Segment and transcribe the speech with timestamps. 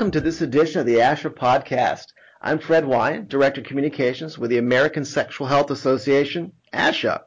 [0.00, 2.06] welcome to this edition of the ASHA podcast.
[2.40, 7.24] I'm Fred Wyand, Director of Communications with the American Sexual Health Association, ASHA.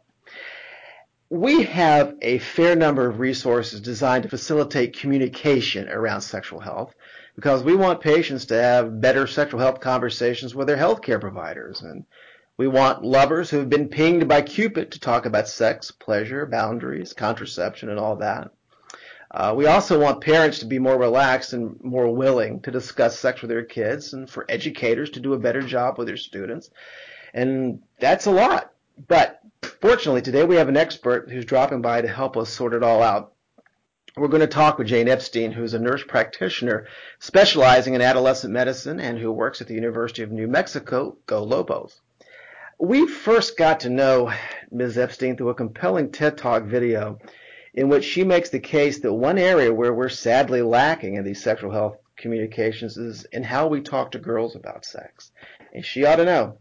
[1.30, 6.96] We have a fair number of resources designed to facilitate communication around sexual health
[7.36, 11.84] because we want patients to have better sexual health conversations with their healthcare providers.
[11.84, 12.06] And
[12.58, 17.14] we want lovers who have been pinged by Cupid to talk about sex, pleasure, boundaries,
[17.14, 18.50] contraception, and all that.
[19.34, 23.42] Uh, we also want parents to be more relaxed and more willing to discuss sex
[23.42, 26.70] with their kids and for educators to do a better job with their students.
[27.34, 28.72] And that's a lot.
[29.08, 29.40] But
[29.82, 33.02] fortunately, today we have an expert who's dropping by to help us sort it all
[33.02, 33.34] out.
[34.16, 36.86] We're going to talk with Jane Epstein, who's a nurse practitioner
[37.18, 42.00] specializing in adolescent medicine and who works at the University of New Mexico, Go Lobos.
[42.78, 44.32] We first got to know
[44.70, 45.00] Ms.
[45.00, 47.18] Epstein through a compelling TED Talk video
[47.74, 51.44] in which she makes the case that one area where we're sadly lacking in these
[51.44, 55.32] sexual health communications is in how we talk to girls about sex.
[55.74, 56.58] And she ought to know.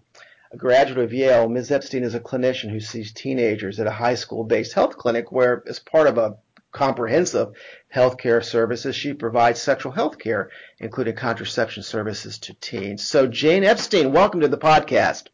[0.53, 1.71] A graduate of Yale, Ms.
[1.71, 5.63] Epstein is a clinician who sees teenagers at a high school based health clinic where,
[5.67, 6.37] as part of a
[6.73, 7.55] comprehensive
[7.95, 13.07] healthcare services, she provides sexual health care, including contraception services to teens.
[13.07, 15.29] So, Jane Epstein, welcome to the podcast.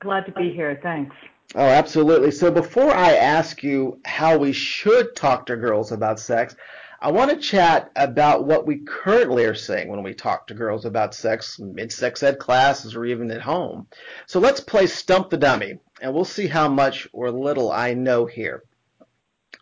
[0.00, 0.78] Glad to be here.
[0.80, 1.14] Thanks.
[1.54, 2.30] Oh, absolutely.
[2.30, 6.54] So before I ask you how we should talk to girls about sex,
[7.00, 10.84] I want to chat about what we currently are saying when we talk to girls
[10.84, 13.86] about sex in sex ed classes or even at home.
[14.26, 18.26] So let's play Stump the Dummy, and we'll see how much or little I know
[18.26, 18.64] here.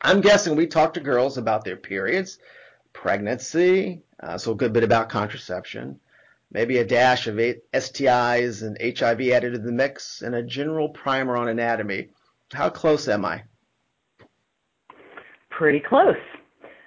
[0.01, 2.39] I'm guessing we talk to girls about their periods,
[2.95, 6.01] pregnancy, uh, so a good bit about contraception,
[6.57, 11.37] maybe a dash of STIs and HIV added to the mix, and a general primer
[11.37, 12.09] on anatomy.
[12.51, 13.42] How close am I?
[15.51, 16.17] Pretty close.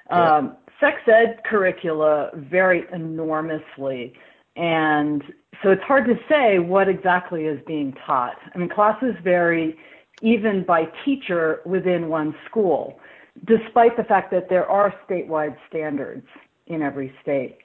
[0.09, 4.13] Um, sex ed curricula vary enormously,
[4.55, 5.21] and
[5.61, 8.37] so it's hard to say what exactly is being taught.
[8.55, 9.77] I mean, classes vary
[10.23, 12.99] even by teacher within one school,
[13.45, 16.25] despite the fact that there are statewide standards
[16.65, 17.59] in every state.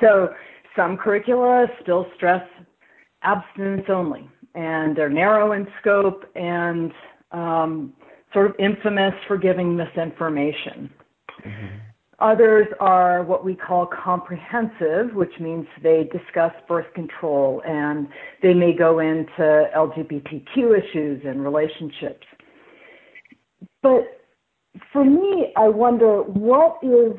[0.00, 0.32] So
[0.76, 2.42] some curricula still stress
[3.22, 6.92] abstinence only, and they're narrow in scope and
[7.30, 7.92] um,
[8.32, 10.90] sort of infamous for giving misinformation.
[11.44, 11.66] Mm-hmm.
[12.22, 18.06] Others are what we call comprehensive, which means they discuss birth control and
[18.42, 22.24] they may go into LGBTQ issues and relationships.
[23.82, 24.02] But
[24.92, 27.18] for me, I wonder what is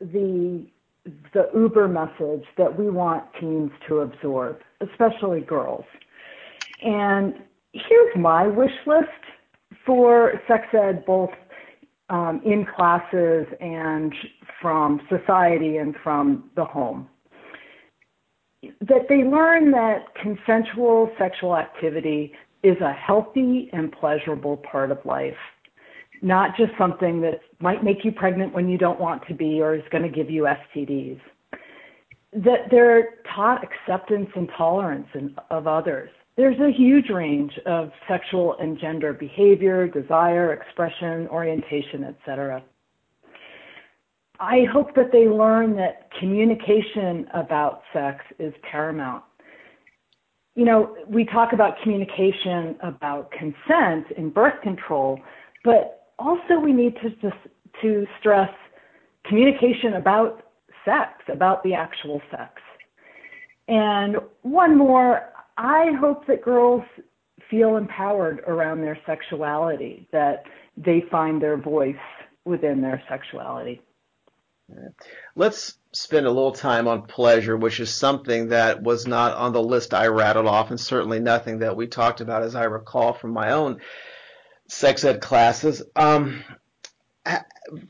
[0.00, 0.66] the
[1.04, 5.84] the uber message that we want teens to absorb, especially girls.
[6.82, 7.34] And
[7.72, 9.08] here's my wish list
[9.84, 11.30] for sex ed, both
[12.08, 14.14] um, in classes and
[14.60, 17.08] from society and from the home.
[18.80, 25.34] That they learn that consensual sexual activity is a healthy and pleasurable part of life
[26.22, 29.74] not just something that might make you pregnant when you don't want to be or
[29.74, 31.20] is going to give you STDs.
[32.32, 36.10] That they're taught acceptance and tolerance in, of others.
[36.36, 42.62] There's a huge range of sexual and gender behavior, desire, expression, orientation, etc.
[44.40, 49.24] I hope that they learn that communication about sex is paramount.
[50.54, 55.18] You know, we talk about communication about consent in birth control,
[55.64, 57.36] but also we need to just
[57.80, 58.50] to stress
[59.24, 60.44] communication about
[60.84, 62.60] sex, about the actual sex.
[63.68, 66.82] And one more, I hope that girls
[67.48, 70.44] feel empowered around their sexuality, that
[70.76, 71.94] they find their voice
[72.44, 73.80] within their sexuality.
[75.36, 79.62] Let's spend a little time on pleasure, which is something that was not on the
[79.62, 83.32] list I rattled off, and certainly nothing that we talked about, as I recall from
[83.32, 83.80] my own
[84.72, 85.82] sex ed classes.
[85.94, 86.42] Um,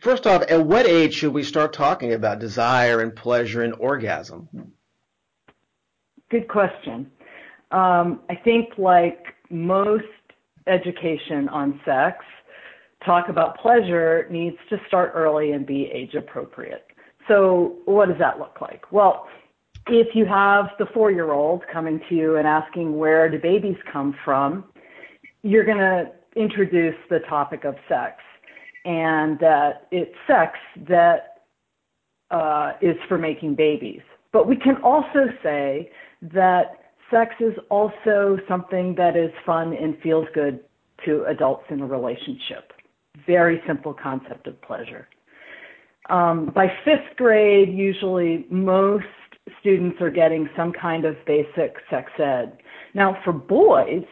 [0.01, 4.49] first off, at what age should we start talking about desire and pleasure and orgasm?
[6.29, 7.11] Good question.
[7.71, 10.05] Um, I think, like most
[10.67, 12.25] education on sex,
[13.05, 16.87] talk about pleasure needs to start early and be age appropriate.
[17.29, 18.91] So, what does that look like?
[18.91, 19.29] Well,
[19.87, 23.77] if you have the four year old coming to you and asking where do babies
[23.91, 24.65] come from,
[25.43, 28.17] you're going to introduce the topic of sex
[28.85, 30.59] and that it's sex
[30.89, 31.43] that
[32.31, 34.01] uh, is for making babies.
[34.33, 35.91] But we can also say
[36.23, 40.61] that sex is also something that is fun and feels good
[41.05, 42.73] to adults in a relationship.
[43.27, 45.09] Very simple concept of pleasure.
[46.09, 49.05] Um, by fifth grade, usually most
[49.61, 52.59] students are getting some kind of basic sex ed.
[52.95, 54.05] Now, for boys,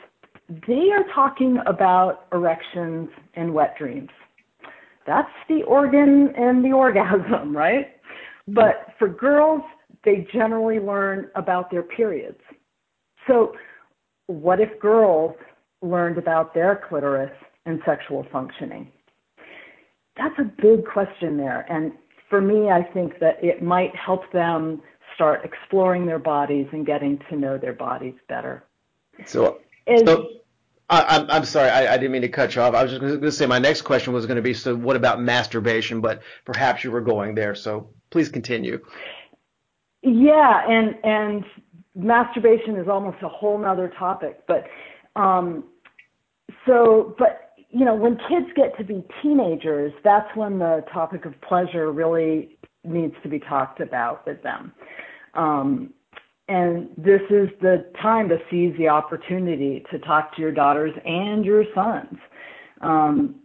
[0.67, 4.11] they are talking about erections and wet dreams.
[5.07, 7.89] That's the organ and the orgasm, right?
[8.49, 9.63] But for girls,
[10.05, 12.41] they generally learn about their periods.
[13.29, 13.55] So,
[14.27, 15.35] what if girls
[15.83, 17.33] learned about their clitoris
[17.67, 18.91] and sexual functioning?
[20.17, 21.67] That's a big question there.
[21.71, 21.93] And
[22.29, 24.83] for me, I think that it might help them
[25.15, 28.65] start exploring their bodies and getting to know their bodies better.
[29.27, 29.59] So,
[29.99, 30.31] so
[30.91, 32.75] I, I'm sorry, I, I, didn't mean to cut you off.
[32.75, 34.97] I was just going to say my next question was going to be, so what
[34.97, 36.01] about masturbation?
[36.01, 38.85] But perhaps you were going there, so please continue.
[40.03, 41.45] Yeah, and and
[41.95, 44.67] masturbation is almost a whole nother topic, but
[45.15, 45.65] um,
[46.67, 51.41] so but you know when kids get to be teenagers, that's when the topic of
[51.43, 54.73] pleasure really needs to be talked about with them.
[55.35, 55.93] Um,
[56.51, 61.45] and this is the time to seize the opportunity to talk to your daughters and
[61.45, 62.19] your sons.
[62.81, 63.37] Um,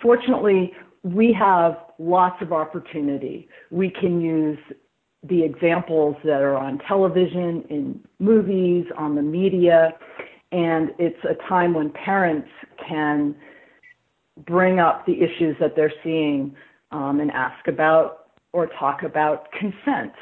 [0.00, 0.72] fortunately,
[1.02, 3.48] we have lots of opportunity.
[3.72, 4.58] We can use
[5.24, 9.90] the examples that are on television, in movies, on the media,
[10.52, 12.48] and it's a time when parents
[12.88, 13.34] can
[14.46, 16.54] bring up the issues that they're seeing
[16.92, 20.12] um, and ask about or talk about consent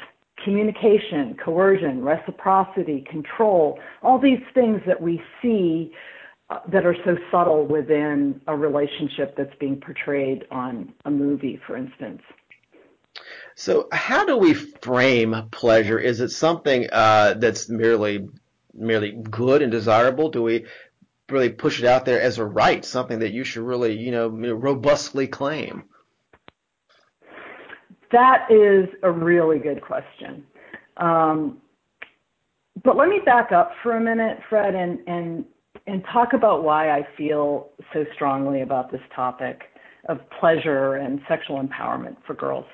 [0.43, 5.91] communication, coercion, reciprocity, control, all these things that we see
[6.49, 11.77] uh, that are so subtle within a relationship that's being portrayed on a movie, for
[11.77, 12.21] instance.
[13.55, 15.99] So, how do we frame pleasure?
[15.99, 18.27] Is it something uh, that's merely
[18.73, 20.29] merely good and desirable?
[20.29, 20.65] Do we
[21.29, 24.27] really push it out there as a right, something that you should really, you know,
[24.27, 25.83] robustly claim?
[28.13, 30.43] That is a really good question.
[30.97, 31.57] Um,
[32.83, 35.43] but let me back up for a minute, Fred, and, and,
[35.87, 39.63] and talk about why I feel so strongly about this topic
[40.09, 42.65] of pleasure and sexual empowerment for girls.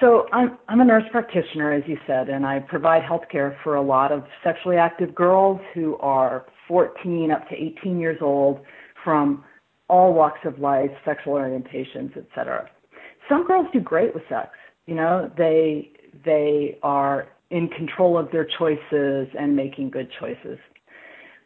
[0.00, 3.82] So I'm, I'm a nurse practitioner, as you said, and I provide healthcare for a
[3.82, 8.60] lot of sexually active girls who are 14 up to 18 years old
[9.04, 9.44] from
[9.88, 12.68] all walks of life, sexual orientations, etc
[13.28, 14.50] some girls do great with sex.
[14.86, 15.92] You know, they
[16.24, 20.58] they are in control of their choices and making good choices.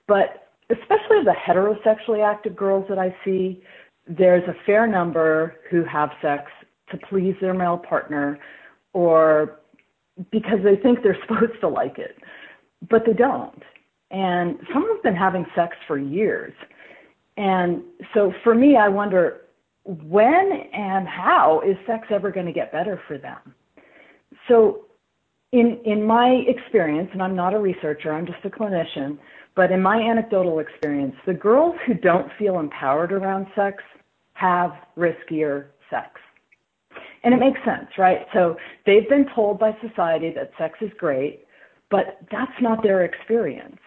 [0.07, 3.63] But especially the heterosexually active girls that I see,
[4.07, 6.51] there's a fair number who have sex
[6.91, 8.39] to please their male partner
[8.93, 9.61] or
[10.31, 12.17] because they think they're supposed to like it,
[12.89, 13.63] but they don't.
[14.11, 16.53] And some have been having sex for years.
[17.37, 17.83] And
[18.13, 19.43] so for me, I wonder
[19.91, 23.39] when and how is sex ever going to get better for them?
[24.49, 24.87] So,
[25.53, 29.19] in, in my experience, and I'm not a researcher, I'm just a clinician,
[29.57, 33.83] but in my anecdotal experience, the girls who don't feel empowered around sex
[34.35, 36.21] have riskier sex.
[37.25, 38.27] And it makes sense, right?
[38.33, 38.57] So
[38.87, 41.47] they've been told by society that sex is great,
[41.91, 43.81] but that's not their experience.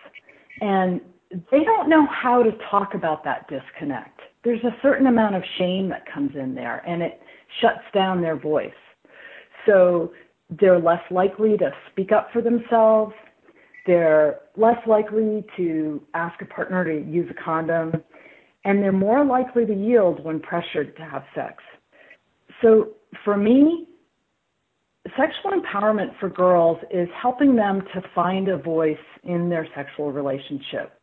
[0.60, 1.00] And
[1.32, 5.90] they don't know how to talk about that disconnect there's a certain amount of shame
[5.90, 7.22] that comes in there and it
[7.62, 8.72] shuts down their voice.
[9.66, 10.12] So
[10.60, 13.14] they're less likely to speak up for themselves.
[13.88, 17.94] They're less likely to ask a partner to use a condom.
[18.66, 21.56] And they're more likely to yield when pressured to have sex.
[22.62, 22.90] So
[23.26, 23.88] for me,
[25.18, 30.98] sexual empowerment for girls is helping them to find a voice in their sexual relationship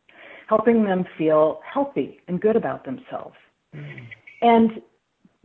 [0.51, 3.37] helping them feel healthy and good about themselves.
[3.73, 4.01] Mm.
[4.41, 4.81] And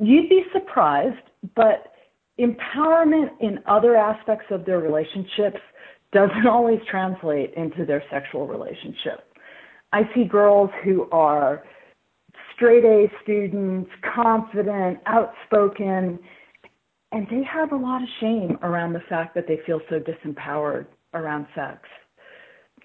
[0.00, 1.22] you'd be surprised,
[1.54, 1.92] but
[2.40, 5.60] empowerment in other aspects of their relationships
[6.12, 9.32] doesn't always translate into their sexual relationship.
[9.92, 11.62] I see girls who are
[12.56, 16.18] straight A students, confident, outspoken,
[17.12, 20.86] and they have a lot of shame around the fact that they feel so disempowered
[21.14, 21.78] around sex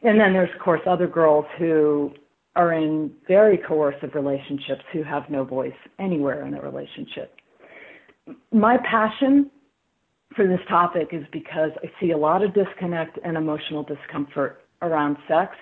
[0.04, 2.12] and then there's of course other girls who
[2.56, 7.36] are in very coercive relationships who have no voice anywhere in a relationship.
[8.52, 9.50] My passion
[10.36, 15.18] for this topic is because I see a lot of disconnect and emotional discomfort around
[15.28, 15.56] sex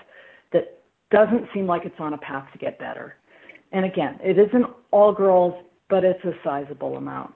[0.51, 0.81] that
[1.11, 3.15] doesn't seem like it's on a path to get better.
[3.71, 5.53] And again, it isn't all girls,
[5.89, 7.33] but it's a sizable amount.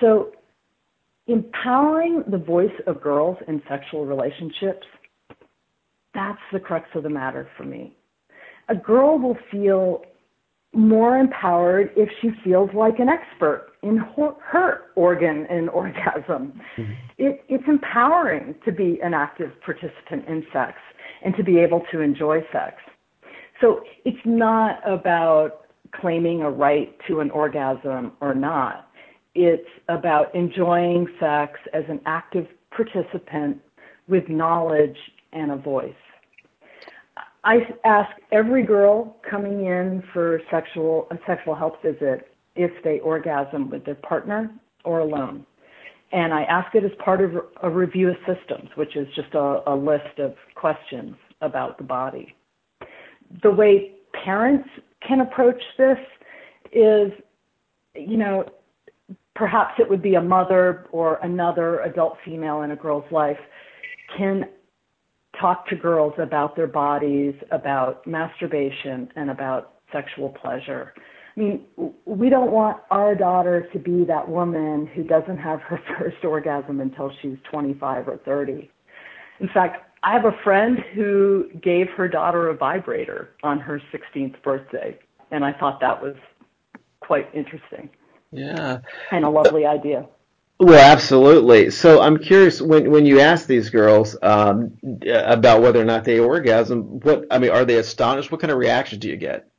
[0.00, 0.32] So
[1.26, 4.86] empowering the voice of girls in sexual relationships
[6.14, 7.96] that's the crux of the matter for me.
[8.68, 10.02] A girl will feel
[10.72, 16.60] more empowered if she feels like an expert in her, her organ and orgasm.
[16.76, 16.92] Mm-hmm.
[17.18, 20.74] It, it's empowering to be an active participant in sex
[21.24, 22.76] and to be able to enjoy sex.
[23.60, 28.88] So it's not about claiming a right to an orgasm or not.
[29.34, 33.58] It's about enjoying sex as an active participant
[34.08, 34.96] with knowledge
[35.32, 35.94] and a voice.
[37.44, 43.70] I ask every girl coming in for sexual a sexual health visit if they orgasm
[43.70, 44.50] with their partner
[44.84, 45.46] or alone.
[46.12, 47.32] And I ask it as part of
[47.62, 52.34] a review of systems, which is just a, a list of questions about the body.
[53.42, 53.92] The way
[54.24, 54.68] parents
[55.06, 55.98] can approach this
[56.72, 57.12] is,
[57.94, 58.44] you know,
[59.34, 63.38] perhaps it would be a mother or another adult female in a girl's life
[64.16, 64.44] can
[65.40, 70.92] talk to girls about their bodies, about masturbation, and about sexual pleasure.
[71.36, 71.64] I mean,
[72.04, 76.80] we don't want our daughter to be that woman who doesn't have her first orgasm
[76.80, 78.70] until she's 25 or 30.
[79.40, 84.42] In fact, I have a friend who gave her daughter a vibrator on her 16th
[84.42, 84.98] birthday,
[85.30, 86.14] and I thought that was
[87.00, 87.90] quite interesting.
[88.32, 88.78] Yeah.
[89.10, 90.06] And a lovely idea.
[90.60, 91.70] Well, absolutely.
[91.70, 94.76] So I'm curious when when you ask these girls um,
[95.08, 98.30] about whether or not they orgasm, what I mean, are they astonished?
[98.30, 99.50] What kind of reaction do you get?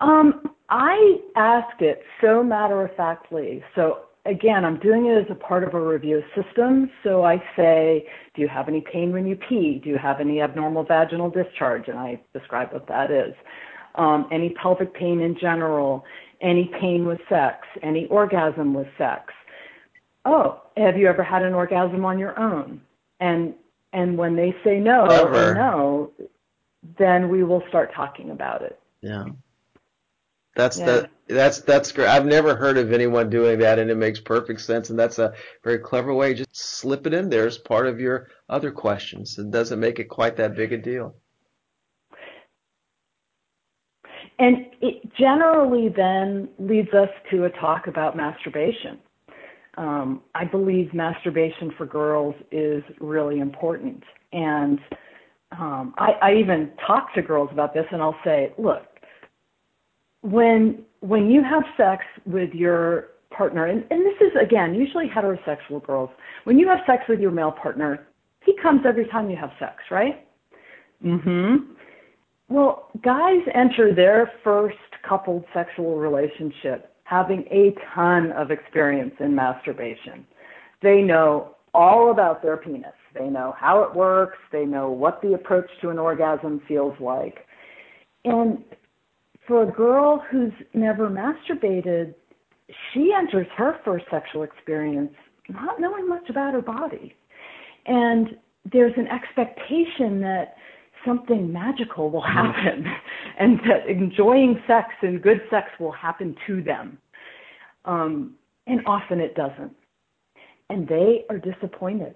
[0.00, 3.60] Um, I ask it so matter of factly.
[3.74, 6.88] So again, I'm doing it as a part of a review system.
[7.02, 8.06] So I say,
[8.36, 9.80] do you have any pain when you pee?
[9.82, 11.88] Do you have any abnormal vaginal discharge?
[11.88, 13.34] And I describe what that is.
[13.96, 16.04] Um, any pelvic pain in general,
[16.40, 19.32] any pain with sex, any orgasm with sex.
[20.24, 22.80] Oh, have you ever had an orgasm on your own?
[23.20, 23.54] And
[23.92, 26.12] and when they say no or no,
[26.98, 28.78] then we will start talking about it.
[29.00, 29.24] Yeah.
[30.54, 30.86] That's yeah.
[30.86, 32.08] the that's that's great.
[32.08, 34.90] I've never heard of anyone doing that, and it makes perfect sense.
[34.90, 36.34] And that's a very clever way.
[36.34, 39.38] Just slip it in there as part of your other questions.
[39.38, 41.14] It doesn't make it quite that big a deal.
[44.38, 48.98] And it generally then leads us to a talk about masturbation.
[49.76, 54.02] Um, I believe masturbation for girls is really important.
[54.32, 54.78] And
[55.52, 58.82] um, I, I even talk to girls about this, and I'll say, look,
[60.22, 65.84] when when you have sex with your partner, and, and this is again usually heterosexual
[65.84, 66.10] girls,
[66.44, 68.08] when you have sex with your male partner,
[68.44, 70.26] he comes every time you have sex, right?
[71.04, 71.72] Mm-hmm.
[72.48, 74.76] Well, guys enter their first
[75.06, 80.26] coupled sexual relationship having a ton of experience in masturbation.
[80.82, 82.92] They know all about their penis.
[83.14, 84.36] They know how it works.
[84.52, 87.46] They know what the approach to an orgasm feels like.
[88.24, 88.62] And
[89.46, 92.14] for a girl who's never masturbated,
[92.92, 95.14] she enters her first sexual experience
[95.48, 97.14] not knowing much about her body.
[97.86, 98.36] And
[98.70, 100.56] there's an expectation that
[101.04, 102.52] something magical will mm-hmm.
[102.52, 102.84] happen
[103.38, 106.98] and that enjoying sex and good sex will happen to them.
[107.84, 108.34] Um,
[108.66, 109.72] and often it doesn't.
[110.70, 112.14] And they are disappointed.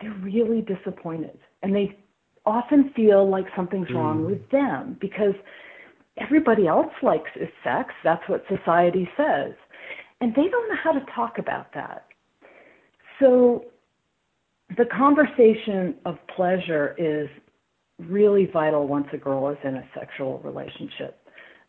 [0.00, 1.38] They're really disappointed.
[1.62, 1.96] And they
[2.44, 3.94] often feel like something's mm.
[3.94, 5.34] wrong with them because
[6.18, 7.90] everybody else likes is sex.
[8.02, 9.52] That's what society says.
[10.20, 12.06] And they don't know how to talk about that.
[13.20, 13.66] So
[14.76, 17.28] the conversation of pleasure is
[17.98, 21.20] really vital once a girl is in a sexual relationship.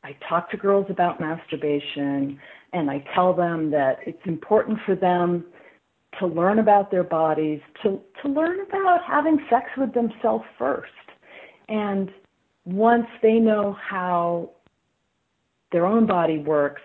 [0.03, 2.39] I talk to girls about masturbation
[2.73, 5.45] and I tell them that it's important for them
[6.19, 10.91] to learn about their bodies, to, to learn about having sex with themselves first.
[11.67, 12.11] And
[12.65, 14.51] once they know how
[15.71, 16.81] their own body works,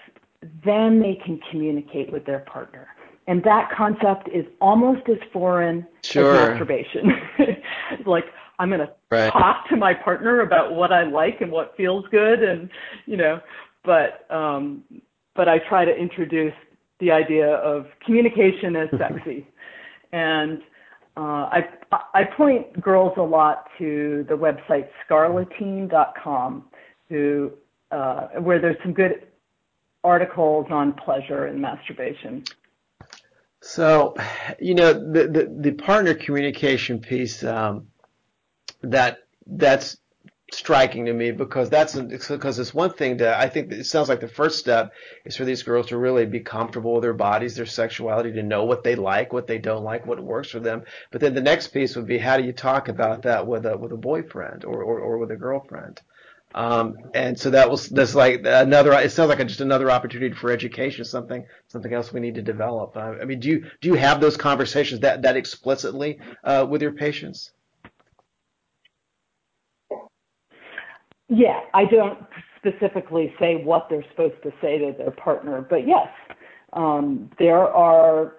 [0.64, 2.88] then they can communicate with their partner.
[3.26, 6.34] And that concept is almost as foreign sure.
[6.34, 7.12] as masturbation.
[8.06, 8.24] like,
[8.60, 12.42] I'm going to talk to my partner about what I like and what feels good,
[12.42, 12.68] and
[13.06, 13.40] you know,
[13.86, 14.84] but um,
[15.34, 16.52] but I try to introduce
[17.00, 19.48] the idea of communication as sexy,
[20.12, 20.60] and
[21.16, 21.68] uh, I
[22.12, 26.64] I point girls a lot to the website scarleteen.com,
[27.08, 27.52] who
[27.90, 29.26] uh, where there's some good
[30.04, 32.44] articles on pleasure and masturbation.
[33.62, 34.14] So,
[34.60, 37.42] you know, the the, the partner communication piece.
[37.42, 37.86] Um,
[38.82, 39.96] that that's
[40.52, 44.20] striking to me because that's because it's one thing to I think it sounds like
[44.20, 44.92] the first step
[45.24, 48.64] is for these girls to really be comfortable with their bodies, their sexuality, to know
[48.64, 50.82] what they like, what they don't like, what works for them.
[51.10, 53.76] But then the next piece would be how do you talk about that with a
[53.76, 56.00] with a boyfriend or or, or with a girlfriend?
[56.52, 58.92] Um, and so that was that's like another.
[58.94, 62.96] It sounds like just another opportunity for education, something something else we need to develop.
[62.96, 66.82] Uh, I mean, do you do you have those conversations that that explicitly uh, with
[66.82, 67.52] your patients?
[71.30, 72.18] Yeah, I don't
[72.58, 76.08] specifically say what they're supposed to say to their partner, but yes,
[76.72, 78.34] um, there are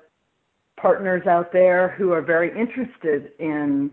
[0.80, 3.92] partners out there who are very interested in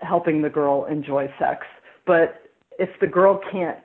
[0.00, 1.66] helping the girl enjoy sex,
[2.06, 3.78] but if the girl can't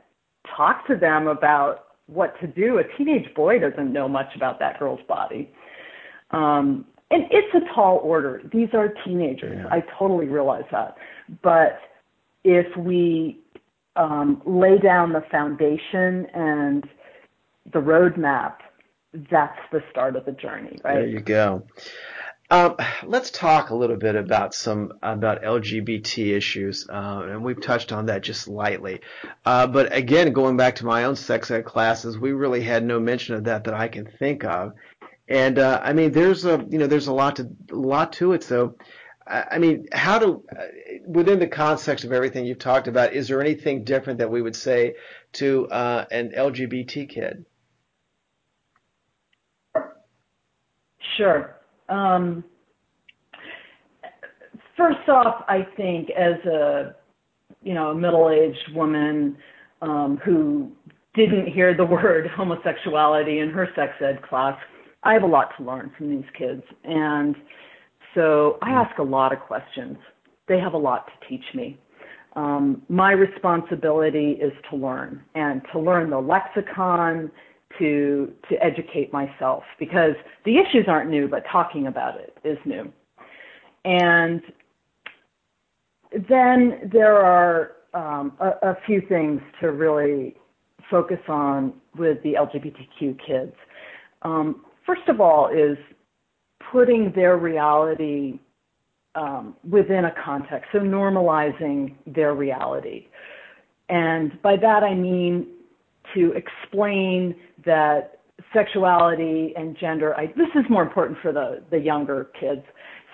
[0.55, 4.79] talk to them about what to do, a teenage boy doesn't know much about that
[4.79, 5.51] girl's body.
[6.31, 8.41] Um, and it's a tall order.
[8.53, 9.60] These are teenagers.
[9.63, 9.67] Yeah.
[9.69, 10.96] I totally realize that.
[11.43, 11.79] But
[12.43, 13.39] if we
[13.96, 16.88] um, lay down the foundation and
[17.72, 18.55] the roadmap,
[19.31, 20.96] that's the start of the journey, right?
[20.96, 21.63] There you go.
[22.51, 27.91] Um, let's talk a little bit about some about LGBT issues, uh, and we've touched
[27.91, 29.01] on that just lightly.
[29.46, 33.00] Uh, but again, going back to my own sex ed classes, we really had no
[33.00, 34.74] mention of that that I can think of.
[35.27, 38.34] And uh, I mean, there's a you know there's a lot to a lot to
[38.34, 38.43] it.
[38.43, 38.75] So,
[39.29, 40.63] I mean, how do uh,
[41.05, 44.55] within the context of everything you've talked about, is there anything different that we would
[44.55, 44.95] say
[45.33, 47.45] to uh, an LGBT kid?
[51.15, 51.55] Sure.
[51.89, 52.43] Um,
[54.75, 56.95] first off, I think as a
[57.62, 59.38] you know a middle-aged woman
[59.81, 60.71] um, who
[61.13, 64.57] didn't hear the word homosexuality in her sex ed class,
[65.03, 67.36] I have a lot to learn from these kids, and
[68.16, 69.98] so I ask a lot of questions.
[70.48, 71.78] They have a lot to teach me.
[72.36, 77.32] Um, my responsibility is to learn and to learn the lexicon
[77.78, 80.13] to to educate myself because
[80.46, 82.92] the issues aren't new, but talking about it is new.
[83.86, 84.42] And
[86.28, 90.36] then there are um, a, a few things to really
[90.89, 93.54] focus on with the LGBTQ kids.
[94.24, 95.78] Um, first of all, is
[96.71, 98.39] putting their reality
[99.15, 103.08] um, within a context, so normalizing their reality.
[103.89, 105.47] And by that I mean
[106.13, 108.19] to explain that
[108.53, 112.62] sexuality and gender, I, this is more important for the, the younger kids,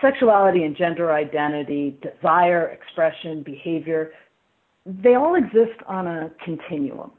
[0.02, 4.12] sexuality and gender identity, desire, expression, behavior,
[4.86, 7.12] they all exist on a continuum.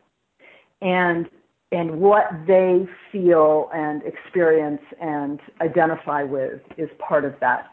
[0.83, 1.27] And
[1.73, 7.73] and what they feel and experience and identify with is part of that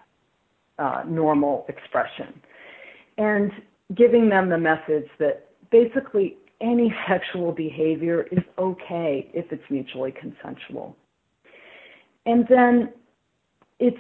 [0.80, 2.42] uh, normal expression.
[3.18, 3.52] And
[3.94, 10.96] giving them the message that basically any sexual behavior is okay if it's mutually consensual.
[12.26, 12.94] And then
[13.80, 14.00] it's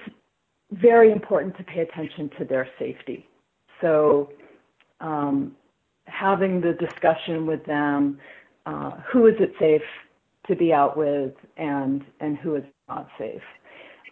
[0.72, 3.28] very important to pay attention to their safety.
[3.82, 4.32] So,
[5.02, 5.56] um,
[6.06, 8.20] having the discussion with them
[8.66, 9.82] uh, who is it safe
[10.48, 13.42] to be out with and, and who is not safe.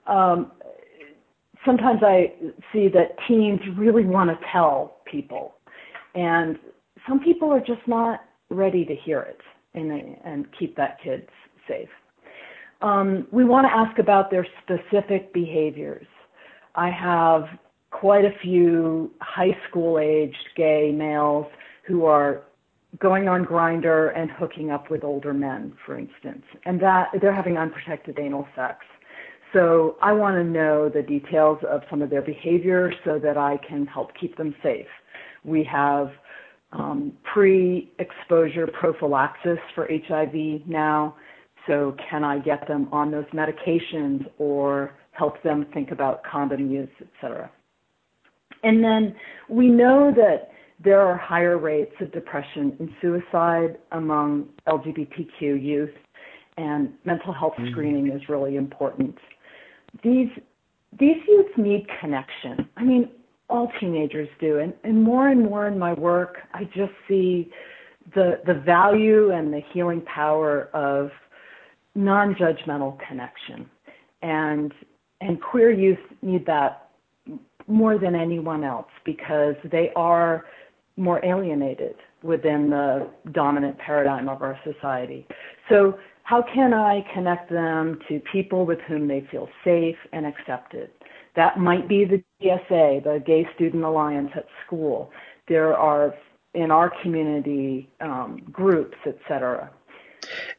[0.08, 0.52] Um,
[1.66, 2.34] sometimes I
[2.72, 5.56] see that teens really want to tell people,
[6.16, 6.58] and
[7.08, 9.40] some people are just not ready to hear it
[9.74, 11.28] and, and keep that kid
[11.68, 11.90] safe.
[12.82, 16.08] Um, we want to ask about their specific behaviors.
[16.76, 17.44] I have
[17.92, 21.46] quite a few high school aged gay males
[21.86, 22.44] who are
[23.00, 27.58] going on Grindr and hooking up with older men, for instance, and that they're having
[27.58, 28.78] unprotected anal sex.
[29.54, 33.58] So I want to know the details of some of their behavior so that I
[33.68, 34.88] can help keep them safe.
[35.44, 36.12] We have
[36.72, 41.16] um, pre-exposure prophylaxis for HIV now.
[41.68, 46.90] So can I get them on those medications or help them think about condom use,
[47.02, 47.52] etc?
[48.64, 49.16] And then
[49.50, 50.52] we know that
[50.84, 55.90] there are higher rates of depression and suicide among LGBTQ youth,
[56.58, 57.72] and mental health mm-hmm.
[57.72, 59.16] screening is really important.
[60.04, 60.30] These
[61.00, 62.68] these youth need connection.
[62.78, 63.10] I mean,
[63.50, 67.52] all teenagers do, and, and more and more in my work, I just see
[68.16, 71.12] the the value and the healing power of
[71.96, 73.70] non-judgmental connection,
[74.22, 74.74] and
[75.20, 76.90] and queer youth need that
[77.68, 80.46] more than anyone else because they are
[80.98, 85.26] more alienated within the dominant paradigm of our society.
[85.70, 90.92] So, how can I connect them to people with whom they feel safe and accepted?
[91.36, 95.12] That might be the GSA, the Gay Student Alliance at school.
[95.48, 96.14] There are
[96.54, 99.72] in our community um, groups, etc.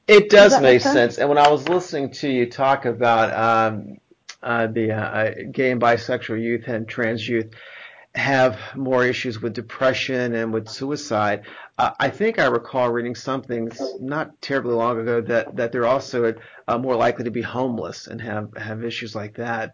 [0.09, 0.95] It does, does make sense?
[0.95, 1.19] sense?
[1.19, 3.33] And when I was listening to you talk about
[3.73, 3.99] um,
[4.43, 7.51] uh, the uh, gay and bisexual youth and trans youth,
[8.15, 11.45] have more issues with depression and with suicide.
[11.79, 13.71] uh, I think I recall reading something
[14.01, 16.35] not terribly long ago that that they're also
[16.69, 19.73] uh, more likely to be homeless and have have issues like that.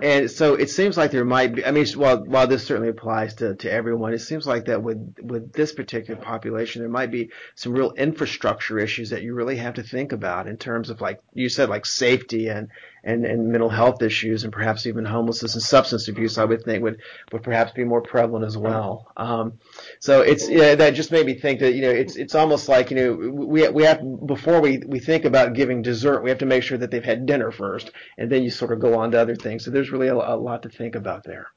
[0.00, 1.66] And so it seems like there might be.
[1.66, 5.16] I mean, while while this certainly applies to, to everyone, it seems like that with
[5.20, 9.74] with this particular population, there might be some real infrastructure issues that you really have
[9.74, 12.68] to think about in terms of like you said, like safety and
[13.04, 16.38] and, and mental health issues, and perhaps even homelessness and substance abuse.
[16.38, 17.00] I would think would
[17.32, 19.12] would perhaps be more prevalent as well.
[19.16, 19.58] Um,
[20.00, 22.90] so it's yeah, that just made me think that you know it's it's almost like
[22.90, 23.12] you know
[23.46, 26.78] we we have before we we think about giving dessert, we have to make sure
[26.78, 29.64] that they've had dinner first, and then you sort of go on to other things.
[29.64, 31.48] So there's really a, a lot to think about there.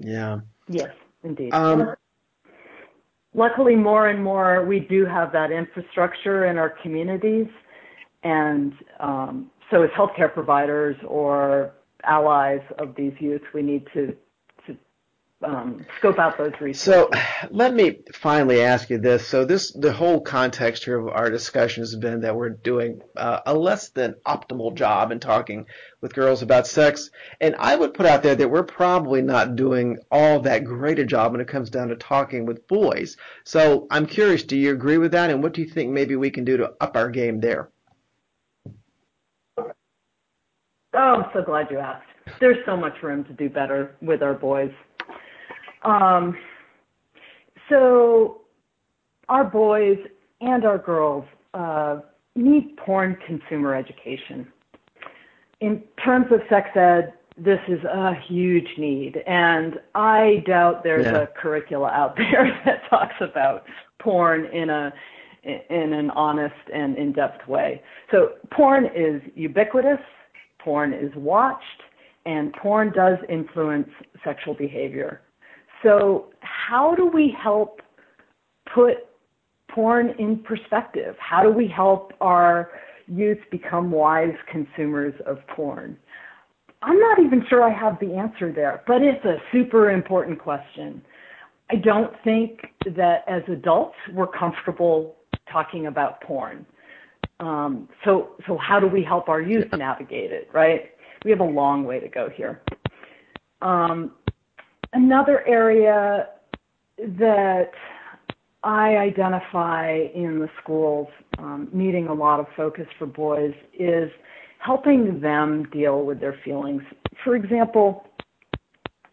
[0.00, 0.40] Yeah.
[0.68, 1.52] Yes, indeed.
[1.52, 1.94] Um,
[3.34, 7.46] Luckily, more and more we do have that infrastructure in our communities,
[8.22, 11.72] and um, so as healthcare providers or
[12.04, 14.16] allies of these youth, we need to
[15.44, 16.82] um, scope out those resources.
[16.82, 17.10] So
[17.50, 19.26] let me finally ask you this.
[19.26, 23.40] So this, the whole context here of our discussion has been that we're doing uh,
[23.46, 25.66] a less than optimal job in talking
[26.00, 27.10] with girls about sex.
[27.40, 31.04] And I would put out there that we're probably not doing all that great a
[31.04, 33.16] job when it comes down to talking with boys.
[33.44, 35.30] So I'm curious, do you agree with that?
[35.30, 37.70] And what do you think maybe we can do to up our game there?
[41.00, 42.08] Oh, I'm so glad you asked.
[42.40, 44.72] There's so much room to do better with our boys.
[45.84, 46.36] Um,
[47.68, 48.40] so
[49.28, 49.98] our boys
[50.40, 52.00] and our girls uh,
[52.34, 54.48] need porn consumer education.
[55.60, 61.18] In terms of sex ed, this is a huge need, and I doubt there's yeah.
[61.18, 63.64] a curricula out there that talks about
[64.00, 64.92] porn in a
[65.44, 67.80] in an honest and in-depth way.
[68.10, 70.00] So porn is ubiquitous,
[70.68, 71.82] porn is watched,
[72.26, 73.88] and porn does influence
[74.22, 75.22] sexual behavior.
[75.82, 77.80] So, how do we help
[78.74, 78.96] put
[79.70, 81.14] porn in perspective?
[81.18, 82.68] How do we help our
[83.06, 85.96] youth become wise consumers of porn?
[86.82, 91.00] I'm not even sure I have the answer there, but it's a super important question.
[91.70, 92.60] I don't think
[92.94, 95.16] that as adults we're comfortable
[95.50, 96.66] talking about porn.
[97.40, 100.90] Um, so, so how do we help our youth navigate it, right?
[101.24, 102.62] We have a long way to go here.
[103.62, 104.12] Um,
[104.92, 106.28] Another area
[106.96, 107.70] that
[108.64, 114.10] I identify in the schools um, needing a lot of focus for boys is
[114.60, 116.82] helping them deal with their feelings.
[117.22, 118.06] For example,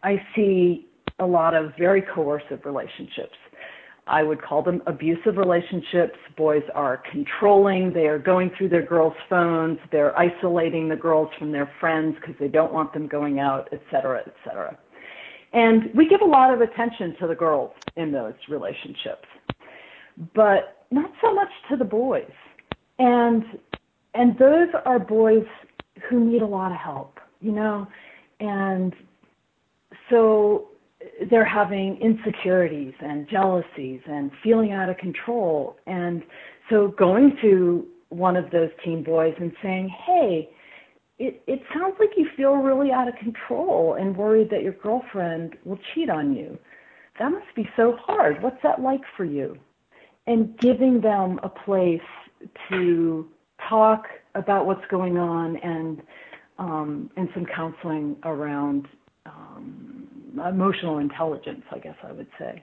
[0.02, 3.36] I see a lot of very coercive relationships.
[4.08, 6.16] I would call them abusive relationships.
[6.36, 7.92] Boys are controlling.
[7.92, 9.78] They are going through their girls' phones.
[9.90, 13.82] They're isolating the girls from their friends because they don't want them going out, et
[13.90, 14.78] cetera, et cetera.
[15.52, 19.26] And we give a lot of attention to the girls in those relationships,
[20.34, 22.30] but not so much to the boys.
[22.98, 23.44] And
[24.14, 25.44] and those are boys
[26.08, 27.86] who need a lot of help, you know,
[28.40, 28.94] and
[30.10, 30.68] so
[31.30, 35.76] they're having insecurities and jealousies and feeling out of control.
[35.86, 36.22] And
[36.70, 40.48] so going to one of those teen boys and saying, "Hey,
[41.18, 45.56] it, it sounds like you feel really out of control and worried that your girlfriend
[45.64, 46.58] will cheat on you.
[47.18, 48.42] That must be so hard.
[48.42, 49.56] What's that like for you?
[50.26, 52.00] And giving them a place
[52.68, 53.26] to
[53.68, 56.02] talk about what's going on and
[56.58, 58.88] um, and some counseling around
[59.26, 59.85] um,
[60.38, 62.62] emotional intelligence, I guess I would say.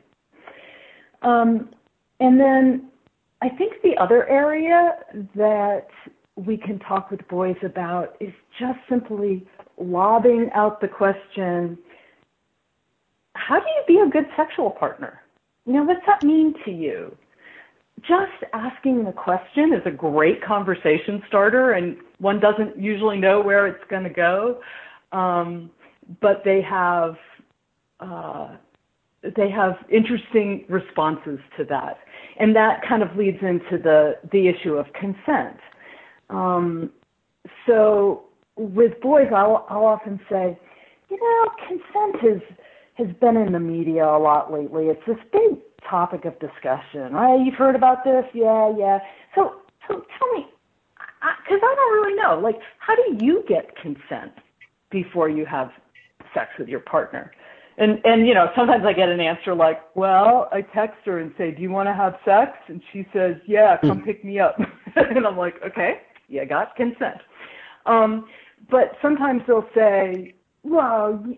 [1.22, 1.70] Um,
[2.20, 2.90] and then
[3.42, 4.94] I think the other area
[5.36, 5.88] that
[6.36, 9.46] we can talk with boys about is just simply
[9.78, 11.78] lobbing out the question
[13.36, 15.22] how do you be a good sexual partner?
[15.66, 17.16] You know, what's that mean to you?
[18.02, 23.68] Just asking the question is a great conversation starter, and one doesn't usually know where
[23.68, 24.62] it's going to go.
[25.12, 25.72] Um,
[26.22, 27.16] but they have
[28.04, 28.58] uh,
[29.36, 32.00] they have interesting responses to that,
[32.40, 35.58] and that kind of leads into the the issue of consent.
[36.30, 36.92] Um,
[37.68, 40.58] so with boys, I'll, I'll often say,
[41.10, 42.42] you know, consent has
[42.96, 44.86] has been in the media a lot lately.
[44.88, 47.14] It's this big topic of discussion.
[47.14, 47.40] Right?
[47.44, 48.26] You've heard about this?
[48.34, 49.00] Yeah, yeah.
[49.36, 50.46] So, so tell me,
[51.44, 52.40] because I, I don't really know.
[52.40, 54.34] Like, how do you get consent
[54.92, 55.72] before you have
[56.34, 57.32] sex with your partner?
[57.78, 61.34] And and you know, sometimes I get an answer like, "Well, I text her and
[61.38, 64.06] say, "Do you want to have sex?" And she says, "Yeah, come hmm.
[64.06, 64.58] pick me up."
[64.96, 67.22] and I'm like, "Okay." you got consent.
[67.86, 68.26] Um,
[68.70, 71.38] but sometimes they'll say, well, you,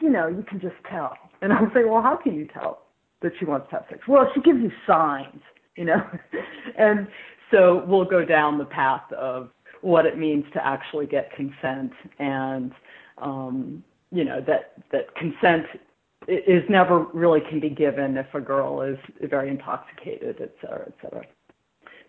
[0.00, 1.16] you know, you can just tell.
[1.40, 2.82] And I'll say, well, how can you tell?
[3.22, 4.02] that she wants to have sex?
[4.06, 5.40] Well, she gives you signs,
[5.74, 6.06] you know,
[6.78, 7.08] and
[7.50, 9.48] so we'll go down the path of
[9.80, 12.72] what it means to actually get consent and
[13.18, 15.66] um, you know that that consent
[16.28, 18.98] is never really can be given if a girl is
[19.30, 21.24] very intoxicated, et cetera, et cetera.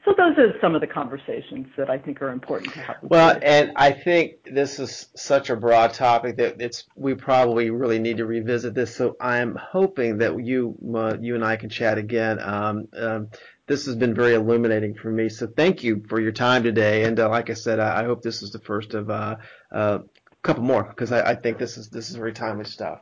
[0.06, 2.96] So those are some of the conversations that I think are important to have.
[3.02, 8.00] Well, and I think this is such a broad topic that it's we probably really
[8.00, 8.96] need to revisit this.
[8.96, 12.40] So I'm hoping that you uh, you and I can chat again.
[12.40, 13.30] Um, um,
[13.68, 15.28] this has been very illuminating for me.
[15.28, 17.04] So thank you for your time today.
[17.04, 19.36] And uh, like I said, I, I, hope this is the first of uh,
[19.74, 20.00] uh,
[20.48, 23.00] couple more because I, I think this is this is very timely stuff.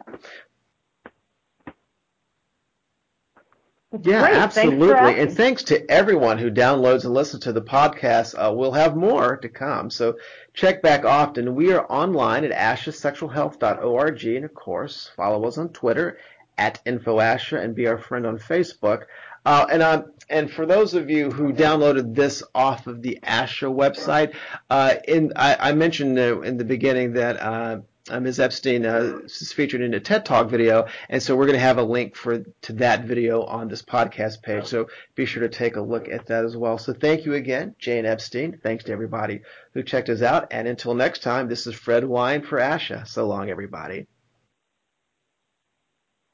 [4.04, 4.36] Yeah, Great.
[4.36, 5.20] absolutely.
[5.22, 8.36] And thanks to everyone who downloads and listens to the podcast.
[8.36, 9.90] Uh, we'll have more to come.
[9.90, 10.18] So
[10.54, 11.56] check back often.
[11.56, 14.26] We are online at ashasexualhealth.org.
[14.26, 16.18] And of course, follow us on Twitter
[16.58, 19.04] at InfoAsha and be our friend on Facebook.
[19.46, 23.74] Uh, and um, and for those of you who downloaded this off of the ASHA
[23.74, 24.34] website,
[24.70, 27.80] uh, in I, I mentioned uh, in the beginning that uh,
[28.10, 28.40] uh, Ms.
[28.40, 31.80] Epstein uh, is featured in a TED Talk video, and so we're going to have
[31.80, 34.66] a link for to that video on this podcast page.
[34.66, 36.78] So be sure to take a look at that as well.
[36.78, 38.60] So thank you again, Jane Epstein.
[38.62, 39.42] Thanks to everybody
[39.74, 43.08] who checked us out, and until next time, this is Fred Wyand for ASHA.
[43.08, 44.08] So long, everybody.